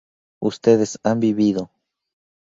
ustedes 0.41 0.97
han 1.03 1.19
vivido 1.19 1.69